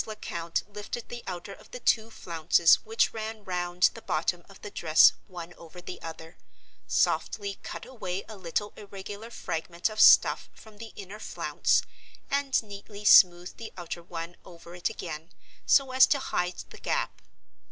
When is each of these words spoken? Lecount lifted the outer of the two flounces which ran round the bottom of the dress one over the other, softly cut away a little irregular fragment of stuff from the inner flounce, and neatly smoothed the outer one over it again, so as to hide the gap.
Lecount 0.07 0.63
lifted 0.67 1.09
the 1.09 1.23
outer 1.27 1.53
of 1.53 1.69
the 1.69 1.79
two 1.79 2.09
flounces 2.09 2.83
which 2.83 3.13
ran 3.13 3.43
round 3.43 3.91
the 3.93 4.01
bottom 4.01 4.43
of 4.49 4.59
the 4.63 4.71
dress 4.71 5.13
one 5.27 5.53
over 5.53 5.79
the 5.79 6.01
other, 6.01 6.39
softly 6.87 7.59
cut 7.61 7.85
away 7.85 8.23
a 8.27 8.35
little 8.35 8.73
irregular 8.75 9.29
fragment 9.29 9.89
of 9.89 9.99
stuff 10.01 10.49
from 10.55 10.79
the 10.79 10.91
inner 10.95 11.19
flounce, 11.19 11.83
and 12.31 12.63
neatly 12.63 13.05
smoothed 13.05 13.57
the 13.57 13.71
outer 13.77 14.01
one 14.01 14.35
over 14.43 14.73
it 14.73 14.89
again, 14.89 15.29
so 15.67 15.91
as 15.91 16.07
to 16.07 16.17
hide 16.17 16.57
the 16.71 16.79
gap. 16.79 17.21